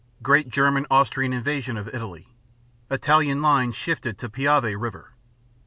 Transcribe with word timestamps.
Great 0.23 0.49
German 0.49 0.87
Austrian 0.89 1.31
invasion 1.31 1.77
of 1.77 1.87
Italy. 1.89 2.27
Italian 2.89 3.39
line 3.39 3.71
shifted 3.71 4.15
Dec 4.17 4.19
to 4.21 4.29
Piave 4.31 4.73
River. 4.75 5.11